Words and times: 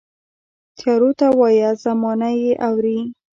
تیارو 0.77 1.11
ته 1.19 1.27
وایه، 1.39 1.69
زمانه 1.83 2.29
یې 2.41 2.53
اورې 2.67 2.99